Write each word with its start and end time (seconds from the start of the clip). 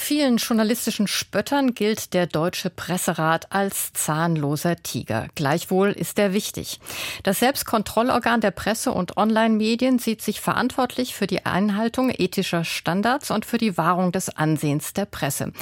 Vielen 0.00 0.36
journalistischen 0.36 1.06
Spöttern 1.08 1.74
gilt 1.74 2.14
der 2.14 2.26
Deutsche 2.26 2.70
Presserat 2.70 3.52
als 3.52 3.92
zahnloser 3.92 4.76
Tiger. 4.76 5.26
Gleichwohl 5.34 5.90
ist 5.90 6.18
er 6.20 6.32
wichtig. 6.32 6.78
Das 7.24 7.40
Selbstkontrollorgan 7.40 8.40
der 8.40 8.52
Presse- 8.52 8.92
und 8.92 9.18
Online-Medien 9.18 9.98
sieht 9.98 10.22
sich 10.22 10.40
verantwortlich 10.40 11.14
für 11.14 11.26
die 11.26 11.44
Einhaltung 11.44 12.10
ethischer 12.10 12.64
Standards 12.64 13.30
und 13.30 13.44
für 13.44 13.58
die 13.58 13.76
Wahrung 13.76 14.12
des 14.12 14.30
Ansehens 14.30 14.94
der 14.94 15.04
Presse. 15.04 15.52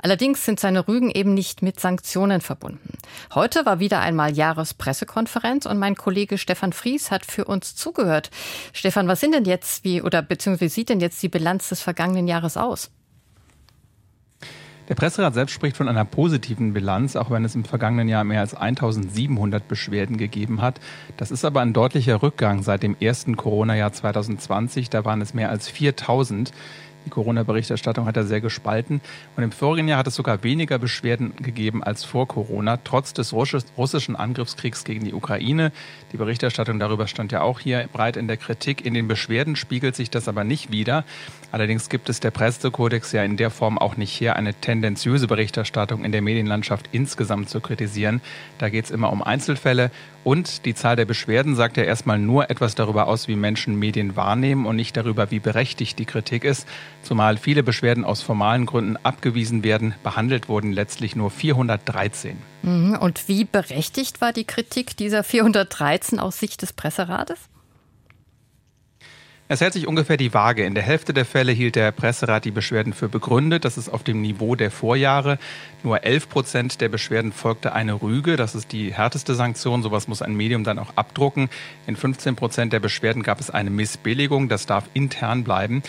Allerdings 0.00 0.44
sind 0.44 0.58
seine 0.58 0.88
Rügen 0.88 1.10
eben 1.10 1.34
nicht 1.34 1.62
mit 1.62 1.78
Sanktionen 1.78 2.40
verbunden. 2.40 2.96
Heute 3.34 3.66
war 3.66 3.78
wieder 3.78 4.00
einmal 4.00 4.32
Jahrespressekonferenz 4.32 5.66
und 5.66 5.78
mein 5.78 5.96
Kollege 5.96 6.38
Stefan 6.38 6.72
Fries 6.72 7.10
hat 7.12 7.26
für 7.26 7.44
uns 7.44 7.76
zugehört. 7.76 8.30
Stefan, 8.72 9.06
was 9.06 9.20
sind 9.20 9.32
denn 9.32 9.44
jetzt, 9.44 9.84
wie, 9.84 10.02
oder 10.02 10.22
beziehungsweise 10.22 10.74
sieht 10.74 10.88
denn 10.88 11.00
jetzt 11.00 11.22
die 11.22 11.28
Bilanz 11.28 11.68
des 11.68 11.82
vergangenen 11.82 12.26
Jahres 12.26 12.56
aus? 12.56 12.90
Der 14.92 14.96
Presserat 14.96 15.32
selbst 15.32 15.54
spricht 15.54 15.78
von 15.78 15.88
einer 15.88 16.04
positiven 16.04 16.74
Bilanz, 16.74 17.16
auch 17.16 17.30
wenn 17.30 17.46
es 17.46 17.54
im 17.54 17.64
vergangenen 17.64 18.08
Jahr 18.08 18.24
mehr 18.24 18.40
als 18.40 18.52
1700 18.52 19.66
Beschwerden 19.66 20.18
gegeben 20.18 20.60
hat. 20.60 20.80
Das 21.16 21.30
ist 21.30 21.46
aber 21.46 21.62
ein 21.62 21.72
deutlicher 21.72 22.22
Rückgang 22.22 22.62
seit 22.62 22.82
dem 22.82 22.94
ersten 23.00 23.38
Corona-Jahr 23.38 23.94
2020. 23.94 24.90
Da 24.90 25.06
waren 25.06 25.22
es 25.22 25.32
mehr 25.32 25.48
als 25.48 25.66
4000. 25.66 26.52
Die 27.06 27.10
Corona-Berichterstattung 27.10 28.06
hat 28.06 28.16
er 28.16 28.24
sehr 28.24 28.40
gespalten. 28.40 29.00
Und 29.36 29.42
im 29.42 29.52
vorigen 29.52 29.88
Jahr 29.88 29.98
hat 29.98 30.06
es 30.06 30.14
sogar 30.14 30.42
weniger 30.42 30.78
Beschwerden 30.78 31.34
gegeben 31.36 31.82
als 31.82 32.04
vor 32.04 32.28
Corona, 32.28 32.78
trotz 32.78 33.12
des 33.12 33.32
russischen 33.32 34.16
Angriffskriegs 34.16 34.84
gegen 34.84 35.04
die 35.04 35.12
Ukraine. 35.12 35.72
Die 36.12 36.16
Berichterstattung 36.16 36.78
darüber 36.78 37.06
stand 37.06 37.32
ja 37.32 37.42
auch 37.42 37.60
hier 37.60 37.88
breit 37.92 38.16
in 38.16 38.28
der 38.28 38.36
Kritik. 38.36 38.84
In 38.84 38.94
den 38.94 39.08
Beschwerden 39.08 39.56
spiegelt 39.56 39.96
sich 39.96 40.10
das 40.10 40.28
aber 40.28 40.44
nicht 40.44 40.70
wieder. 40.70 41.04
Allerdings 41.50 41.88
gibt 41.88 42.08
es 42.08 42.20
der 42.20 42.30
Pressekodex 42.30 43.12
ja 43.12 43.22
in 43.22 43.36
der 43.36 43.50
Form 43.50 43.78
auch 43.78 43.96
nicht 43.96 44.18
her, 44.20 44.36
eine 44.36 44.54
tendenziöse 44.54 45.26
Berichterstattung 45.26 46.04
in 46.04 46.12
der 46.12 46.22
Medienlandschaft 46.22 46.88
insgesamt 46.92 47.50
zu 47.50 47.60
kritisieren. 47.60 48.20
Da 48.58 48.68
geht 48.68 48.86
es 48.86 48.90
immer 48.90 49.12
um 49.12 49.22
Einzelfälle. 49.22 49.90
Und 50.24 50.66
die 50.66 50.74
Zahl 50.74 50.94
der 50.94 51.04
Beschwerden 51.04 51.56
sagt 51.56 51.76
ja 51.76 51.82
erstmal 51.82 52.18
nur 52.18 52.48
etwas 52.48 52.76
darüber 52.76 53.08
aus, 53.08 53.26
wie 53.26 53.34
Menschen 53.34 53.76
Medien 53.76 54.14
wahrnehmen 54.14 54.66
und 54.66 54.76
nicht 54.76 54.96
darüber, 54.96 55.32
wie 55.32 55.40
berechtigt 55.40 55.98
die 55.98 56.04
Kritik 56.04 56.44
ist. 56.44 56.68
Zumal 57.02 57.36
viele 57.36 57.62
Beschwerden 57.62 58.04
aus 58.04 58.22
formalen 58.22 58.66
Gründen 58.66 58.96
abgewiesen 58.96 59.64
werden, 59.64 59.94
behandelt 60.02 60.48
wurden 60.48 60.72
letztlich 60.72 61.16
nur 61.16 61.30
413. 61.30 62.36
Mhm. 62.62 62.96
Und 63.00 63.28
wie 63.28 63.44
berechtigt 63.44 64.20
war 64.20 64.32
die 64.32 64.44
Kritik 64.44 64.96
dieser 64.96 65.24
413 65.24 66.18
aus 66.18 66.38
Sicht 66.38 66.62
des 66.62 66.72
Presserates? 66.72 67.38
Es 69.52 69.60
hält 69.60 69.74
sich 69.74 69.86
ungefähr 69.86 70.16
die 70.16 70.32
Waage. 70.32 70.64
In 70.64 70.74
der 70.74 70.82
Hälfte 70.82 71.12
der 71.12 71.26
Fälle 71.26 71.52
hielt 71.52 71.76
der 71.76 71.92
Presserat 71.92 72.46
die 72.46 72.50
Beschwerden 72.50 72.94
für 72.94 73.10
begründet. 73.10 73.66
Das 73.66 73.76
ist 73.76 73.90
auf 73.90 74.02
dem 74.02 74.22
Niveau 74.22 74.54
der 74.54 74.70
Vorjahre. 74.70 75.38
Nur 75.82 76.04
11 76.04 76.30
Prozent 76.30 76.80
der 76.80 76.88
Beschwerden 76.88 77.32
folgte 77.32 77.74
eine 77.74 78.00
Rüge. 78.00 78.36
Das 78.36 78.54
ist 78.54 78.72
die 78.72 78.94
härteste 78.94 79.34
Sanktion. 79.34 79.82
Sowas 79.82 80.08
muss 80.08 80.22
ein 80.22 80.34
Medium 80.34 80.64
dann 80.64 80.78
auch 80.78 80.96
abdrucken. 80.96 81.50
In 81.86 81.96
15 81.96 82.34
Prozent 82.34 82.72
der 82.72 82.80
Beschwerden 82.80 83.22
gab 83.22 83.40
es 83.40 83.50
eine 83.50 83.68
Missbilligung. 83.68 84.48
Das 84.48 84.64
darf 84.64 84.84
intern 84.94 85.44
bleiben. 85.44 85.82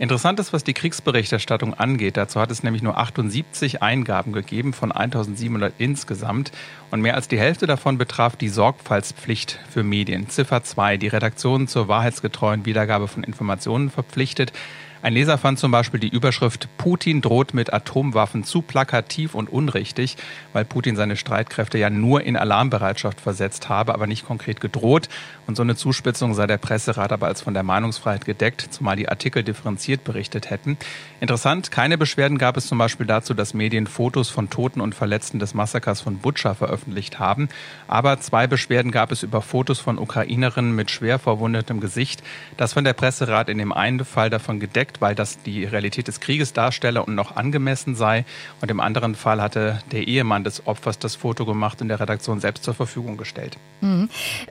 Interessant 0.00 0.38
ist, 0.38 0.52
was 0.52 0.62
die 0.62 0.74
Kriegsberichterstattung 0.74 1.74
angeht. 1.74 2.16
Dazu 2.16 2.40
hat 2.40 2.52
es 2.52 2.62
nämlich 2.62 2.82
nur 2.82 2.98
78 2.98 3.82
Eingaben 3.82 4.32
gegeben 4.32 4.72
von 4.72 4.92
1700 4.92 5.74
insgesamt. 5.78 6.52
Und 6.92 7.00
mehr 7.00 7.16
als 7.16 7.26
die 7.26 7.38
Hälfte 7.38 7.66
davon 7.66 7.98
betraf 7.98 8.36
die 8.36 8.48
Sorgfaltspflicht 8.48 9.58
für 9.68 9.82
Medien. 9.82 10.28
Ziffer 10.28 10.62
2, 10.62 10.98
die 10.98 11.08
Redaktionen 11.08 11.66
zur 11.66 11.88
wahrheitsgetreuen 11.88 12.64
Wiedergabe 12.64 13.08
von 13.08 13.24
Informationen 13.24 13.90
verpflichtet. 13.90 14.52
Ein 15.00 15.12
Leser 15.12 15.38
fand 15.38 15.60
zum 15.60 15.70
Beispiel 15.70 16.00
die 16.00 16.08
Überschrift 16.08 16.68
Putin 16.76 17.20
droht 17.20 17.54
mit 17.54 17.72
Atomwaffen 17.72 18.42
zu 18.42 18.62
plakativ 18.62 19.36
und 19.36 19.48
unrichtig, 19.48 20.16
weil 20.52 20.64
Putin 20.64 20.96
seine 20.96 21.16
Streitkräfte 21.16 21.78
ja 21.78 21.88
nur 21.88 22.24
in 22.24 22.36
Alarmbereitschaft 22.36 23.20
versetzt 23.20 23.68
habe, 23.68 23.94
aber 23.94 24.08
nicht 24.08 24.26
konkret 24.26 24.60
gedroht. 24.60 25.08
Und 25.46 25.56
so 25.56 25.62
eine 25.62 25.76
Zuspitzung 25.76 26.34
sei 26.34 26.48
der 26.48 26.58
Presserat 26.58 27.12
aber 27.12 27.28
als 27.28 27.42
von 27.42 27.54
der 27.54 27.62
Meinungsfreiheit 27.62 28.24
gedeckt, 28.24 28.66
zumal 28.70 28.96
die 28.96 29.08
Artikel 29.08 29.44
differenziert 29.44 30.02
berichtet 30.02 30.50
hätten. 30.50 30.76
Interessant, 31.20 31.70
keine 31.70 31.96
Beschwerden 31.96 32.36
gab 32.36 32.56
es 32.56 32.66
zum 32.66 32.78
Beispiel 32.78 33.06
dazu, 33.06 33.34
dass 33.34 33.54
Medien 33.54 33.86
Fotos 33.86 34.28
von 34.30 34.50
Toten 34.50 34.80
und 34.80 34.96
Verletzten 34.96 35.38
des 35.38 35.54
Massakers 35.54 36.00
von 36.00 36.18
Butscha 36.18 36.54
veröffentlicht 36.54 37.20
haben. 37.20 37.48
Aber 37.86 38.18
zwei 38.18 38.48
Beschwerden 38.48 38.90
gab 38.90 39.12
es 39.12 39.22
über 39.22 39.42
Fotos 39.42 39.78
von 39.78 39.96
Ukrainerinnen 39.96 40.74
mit 40.74 40.90
schwer 40.90 41.20
verwundetem 41.20 41.80
Gesicht. 41.80 42.22
Das 42.56 42.72
von 42.72 42.84
der 42.84 42.94
Presserat 42.94 43.48
in 43.48 43.58
dem 43.58 43.72
einen 43.72 44.04
Fall 44.04 44.28
davon 44.28 44.58
gedeckt 44.58 44.87
Projekt, 44.88 45.00
weil 45.00 45.14
das 45.14 45.42
die 45.42 45.64
Realität 45.64 46.08
des 46.08 46.20
Krieges 46.20 46.52
darstelle 46.52 47.04
und 47.04 47.14
noch 47.14 47.36
angemessen 47.36 47.94
sei. 47.94 48.24
Und 48.60 48.70
im 48.70 48.80
anderen 48.80 49.14
Fall 49.14 49.40
hatte 49.40 49.80
der 49.92 50.06
Ehemann 50.06 50.44
des 50.44 50.66
Opfers 50.66 50.98
das 50.98 51.14
Foto 51.14 51.44
gemacht 51.44 51.80
und 51.80 51.88
der 51.88 52.00
Redaktion 52.00 52.40
selbst 52.40 52.64
zur 52.64 52.74
Verfügung 52.74 53.16
gestellt. 53.16 53.58
Mhm. 53.80 54.08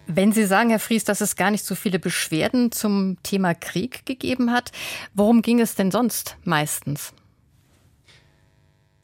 Wenn 0.07 0.31
Sie 0.31 0.45
sagen, 0.45 0.69
Herr 0.69 0.79
Fries, 0.79 1.03
dass 1.03 1.21
es 1.21 1.35
gar 1.35 1.51
nicht 1.51 1.65
so 1.65 1.75
viele 1.75 1.99
Beschwerden 1.99 2.71
zum 2.71 3.17
Thema 3.23 3.53
Krieg 3.53 4.05
gegeben 4.05 4.51
hat, 4.51 4.71
worum 5.13 5.41
ging 5.41 5.59
es 5.59 5.75
denn 5.75 5.91
sonst 5.91 6.37
meistens? 6.43 7.13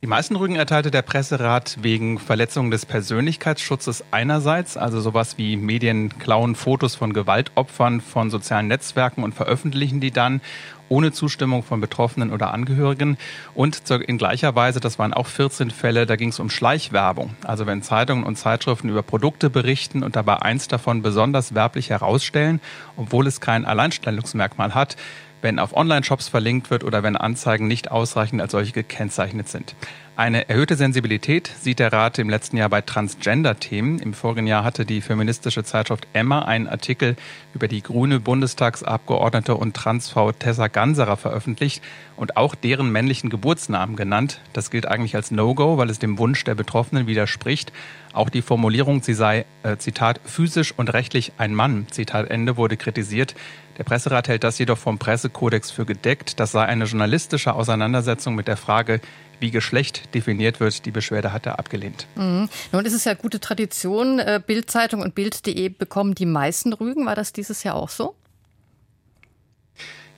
Die 0.03 0.07
meisten 0.07 0.35
Rügen 0.35 0.57
erteilte 0.57 0.91
der 0.91 1.01
Presserat 1.01 1.77
wegen 1.81 2.19
Verletzung 2.19 2.71
des 2.71 2.85
Persönlichkeitsschutzes 2.85 4.03
einerseits, 4.11 4.75
also 4.75 4.99
sowas 4.99 5.37
wie 5.37 5.55
Medien 5.55 6.19
klauen 6.19 6.55
Fotos 6.55 6.93
von 6.95 7.13
Gewaltopfern 7.13 8.01
von 8.01 8.29
sozialen 8.29 8.67
Netzwerken 8.67 9.23
und 9.23 9.33
veröffentlichen 9.33 10.01
die 10.01 10.11
dann 10.11 10.41
ohne 10.89 11.11
Zustimmung 11.11 11.63
von 11.63 11.81
Betroffenen 11.81 12.31
oder 12.31 12.53
Angehörigen. 12.53 13.17
Und 13.53 13.89
in 13.89 14.17
gleicher 14.17 14.55
Weise, 14.55 14.79
das 14.79 14.99
waren 14.99 15.13
auch 15.13 15.27
14 15.27 15.71
Fälle, 15.71 16.05
da 16.05 16.15
ging 16.15 16.29
es 16.29 16.39
um 16.39 16.49
Schleichwerbung. 16.49 17.35
Also 17.43 17.65
wenn 17.65 17.81
Zeitungen 17.81 18.23
und 18.23 18.37
Zeitschriften 18.37 18.89
über 18.89 19.03
Produkte 19.03 19.49
berichten 19.49 20.03
und 20.03 20.15
dabei 20.15 20.41
eins 20.41 20.67
davon 20.67 21.01
besonders 21.01 21.55
werblich 21.55 21.89
herausstellen, 21.89 22.61
obwohl 22.97 23.27
es 23.27 23.41
kein 23.41 23.65
Alleinstellungsmerkmal 23.65 24.75
hat, 24.75 24.95
wenn 25.41 25.59
auf 25.59 25.75
Online-Shops 25.75 26.29
verlinkt 26.29 26.71
wird 26.71 26.83
oder 26.83 27.03
wenn 27.03 27.17
Anzeigen 27.17 27.67
nicht 27.67 27.91
ausreichend 27.91 28.41
als 28.41 28.53
solche 28.53 28.71
gekennzeichnet 28.71 29.49
sind. 29.49 29.75
Eine 30.15 30.47
erhöhte 30.47 30.75
Sensibilität 30.75 31.51
sieht 31.59 31.79
der 31.79 31.91
Rat 31.91 32.19
im 32.19 32.29
letzten 32.29 32.57
Jahr 32.57 32.69
bei 32.69 32.81
Transgender-Themen. 32.81 33.97
Im 33.97 34.13
vorigen 34.13 34.45
Jahr 34.45 34.63
hatte 34.63 34.85
die 34.85 35.01
feministische 35.01 35.63
Zeitschrift 35.63 36.07
Emma 36.13 36.43
einen 36.43 36.67
Artikel 36.67 37.15
über 37.55 37.67
die 37.67 37.81
grüne 37.81 38.19
Bundestagsabgeordnete 38.19 39.55
und 39.55 39.75
Transfrau 39.75 40.31
Tessa 40.31 40.67
Ganserer 40.67 41.17
veröffentlicht 41.17 41.81
und 42.15 42.37
auch 42.37 42.53
deren 42.53 42.91
männlichen 42.91 43.31
Geburtsnamen 43.31 43.95
genannt. 43.95 44.39
Das 44.53 44.69
gilt 44.69 44.85
eigentlich 44.85 45.15
als 45.15 45.31
No-Go, 45.31 45.79
weil 45.79 45.89
es 45.89 45.97
dem 45.97 46.19
Wunsch 46.19 46.43
der 46.43 46.53
Betroffenen 46.53 47.07
widerspricht. 47.07 47.73
Auch 48.13 48.29
die 48.29 48.43
Formulierung, 48.43 49.01
sie 49.01 49.15
sei, 49.15 49.45
äh, 49.63 49.77
Zitat, 49.77 50.21
physisch 50.23 50.75
und 50.77 50.93
rechtlich 50.93 51.31
ein 51.39 51.55
Mann, 51.55 51.87
Zitat 51.89 52.29
Ende, 52.29 52.55
wurde 52.55 52.77
kritisiert. 52.77 53.33
Der 53.77 53.83
Presserat 53.83 54.27
hält 54.27 54.43
das 54.43 54.59
jedoch 54.59 54.77
vom 54.77 54.99
Pressekodex 54.99 55.71
für 55.71 55.85
gedeckt. 55.85 56.39
Das 56.39 56.51
sei 56.51 56.63
eine 56.63 56.85
journalistische 56.85 57.53
Auseinandersetzung 57.53 58.35
mit 58.35 58.47
der 58.47 58.57
Frage, 58.57 59.01
wie 59.39 59.51
Geschlecht 59.51 60.13
definiert 60.13 60.59
wird. 60.59 60.85
Die 60.85 60.91
Beschwerde 60.91 61.33
hat 61.33 61.45
er 61.45 61.59
abgelehnt. 61.59 62.07
Mhm. 62.15 62.49
Nun 62.71 62.85
ist 62.85 62.93
es 62.93 63.05
ja 63.05 63.13
gute 63.13 63.39
Tradition. 63.39 64.19
Äh, 64.19 64.41
Bildzeitung 64.45 65.01
und 65.01 65.15
Bild.de 65.15 65.69
bekommen 65.69 66.15
die 66.15 66.25
meisten 66.25 66.73
Rügen. 66.73 67.05
War 67.05 67.15
das 67.15 67.33
dieses 67.33 67.63
Jahr 67.63 67.75
auch 67.75 67.89
so? 67.89 68.15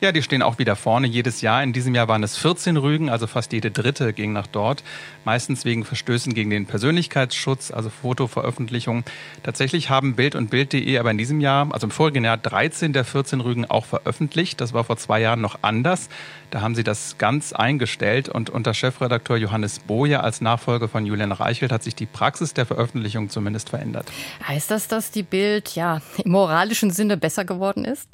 Ja, 0.02 0.12
die 0.12 0.22
stehen 0.22 0.42
auch 0.42 0.60
wieder 0.60 0.76
vorne 0.76 1.08
jedes 1.08 1.40
Jahr. 1.40 1.64
In 1.64 1.72
diesem 1.72 1.96
Jahr 1.96 2.10
waren 2.10 2.22
es 2.22 2.38
14 2.38 2.76
Rügen, 2.76 3.10
also 3.10 3.28
fast 3.28 3.54
jede 3.54 3.72
dritte 3.72 4.12
ging 4.12 4.34
nach 4.34 4.46
dort. 4.46 4.84
Meistens 5.24 5.64
wegen 5.64 5.86
Verstößen 5.86 6.34
gegen 6.34 6.50
den 6.50 6.66
Persönlichkeitsschutz, 6.66 7.72
also 7.72 7.90
Fotoveröffentlichung. 7.90 9.06
Tatsächlich 9.44 9.90
haben 9.90 10.16
Bild 10.16 10.36
und 10.36 10.50
Bild.de 10.50 10.98
aber 10.98 11.12
in 11.12 11.18
diesem 11.18 11.40
Jahr, 11.40 11.74
also 11.74 11.88
im 11.88 11.92
vorigen 11.92 12.26
Jahr, 12.26 12.38
13 12.38 12.92
der 12.92 13.06
14 13.06 13.40
Rügen 13.40 13.66
auch 13.66 13.86
veröffentlicht. 13.86 14.60
Das 14.60 14.74
war 14.74 14.84
vor 14.84 14.98
zwei 14.98 15.22
Jahren 15.22 15.40
noch 15.40 15.60
anders. 15.62 16.10
Da 16.52 16.60
haben 16.60 16.76
sie 16.76 16.84
das 16.84 17.18
ganz 17.18 17.54
eingestellt 17.54 18.28
und 18.28 18.50
unter 18.50 18.74
Chefredakteur 18.74 19.38
Johannes 19.38 19.80
Boje 19.80 20.22
als 20.22 20.42
Nachfolger 20.42 20.90
von 20.90 21.06
Julian 21.06 21.32
Reichelt 21.32 21.72
hat 21.72 21.84
sich 21.84 21.96
die 21.96 22.06
Praxis 22.06 22.54
der 22.54 22.66
Veröffentlichung 22.66 23.30
zumindest 23.30 23.70
verändert. 23.70 24.12
Heißt 24.46 24.70
das, 24.72 24.90
dass 24.90 25.12
die 25.12 25.24
Bild 25.24 25.74
ja 25.74 26.02
im 26.22 26.32
moralischen 26.32 26.92
Sinne 26.92 27.16
besser 27.16 27.46
geworden 27.46 27.86
ist? 27.86 28.10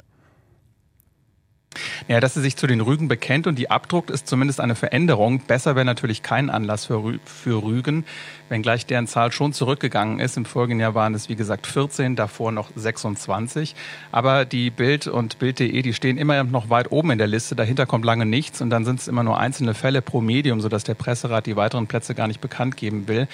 Ja, 2.08 2.20
dass 2.20 2.34
sie 2.34 2.40
sich 2.40 2.56
zu 2.56 2.66
den 2.66 2.80
Rügen 2.80 3.08
bekennt 3.08 3.46
und 3.46 3.58
die 3.58 3.70
abdruckt, 3.70 4.10
ist 4.10 4.26
zumindest 4.26 4.60
eine 4.60 4.74
Veränderung. 4.74 5.40
Besser 5.40 5.74
wäre 5.74 5.84
natürlich 5.84 6.22
kein 6.22 6.50
Anlass 6.50 6.86
für, 6.86 7.02
Rü 7.02 7.18
für 7.24 7.62
Rügen, 7.62 8.04
wenngleich 8.48 8.86
deren 8.86 9.06
Zahl 9.06 9.32
schon 9.32 9.52
zurückgegangen 9.52 10.18
ist. 10.20 10.36
Im 10.36 10.44
folgenden 10.44 10.80
Jahr 10.80 10.94
waren 10.94 11.14
es, 11.14 11.28
wie 11.28 11.36
gesagt, 11.36 11.66
14, 11.66 12.16
davor 12.16 12.52
noch 12.52 12.70
26. 12.74 13.74
Aber 14.10 14.44
die 14.44 14.70
Bild 14.70 15.06
und 15.06 15.38
Bild.de, 15.38 15.82
die 15.82 15.94
stehen 15.94 16.18
immer 16.18 16.42
noch 16.44 16.70
weit 16.70 16.92
oben 16.92 17.10
in 17.12 17.18
der 17.18 17.26
Liste. 17.26 17.56
Dahinter 17.56 17.86
kommt 17.86 18.04
lange 18.04 18.26
nichts 18.26 18.60
und 18.60 18.70
dann 18.70 18.84
sind 18.84 19.00
es 19.00 19.08
immer 19.08 19.22
nur 19.22 19.38
einzelne 19.38 19.74
Fälle 19.74 20.02
pro 20.02 20.20
Medium, 20.20 20.60
sodass 20.60 20.84
der 20.84 20.94
Presserat 20.94 21.46
die 21.46 21.56
weiteren 21.56 21.86
Plätze 21.86 22.14
gar 22.14 22.28
nicht 22.28 22.40
bekannt 22.40 22.76
geben 22.76 23.08
will. 23.08 23.28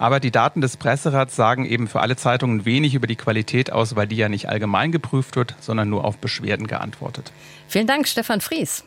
Aber 0.00 0.18
die 0.18 0.30
Daten 0.30 0.62
des 0.62 0.78
Presserats 0.78 1.36
sagen 1.36 1.66
eben 1.66 1.86
für 1.86 2.00
alle 2.00 2.16
Zeitungen 2.16 2.64
wenig 2.64 2.94
über 2.94 3.06
die 3.06 3.16
Qualität 3.16 3.70
aus, 3.70 3.96
weil 3.96 4.06
die 4.06 4.16
ja 4.16 4.30
nicht 4.30 4.48
allgemein 4.48 4.92
geprüft 4.92 5.36
wird, 5.36 5.56
sondern 5.60 5.90
nur 5.90 6.06
auf 6.06 6.16
Beschwerden 6.16 6.66
geantwortet. 6.66 7.32
Vielen 7.68 7.86
Dank, 7.86 8.08
Stefan 8.08 8.40
Fries. 8.40 8.82